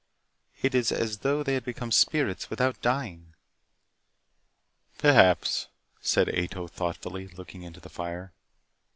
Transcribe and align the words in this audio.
It 0.63 0.73
is 0.73 0.91
as 0.91 1.19
though 1.19 1.43
they 1.43 1.53
had 1.53 1.63
become 1.63 1.91
spirits 1.91 2.49
without 2.49 2.81
dying." 2.81 3.35
"Perhaps," 4.97 5.67
said 6.01 6.27
Ato 6.27 6.67
thoughtfully, 6.67 7.27
looking 7.27 7.61
into 7.61 7.79
the 7.79 7.87
fire. 7.87 8.33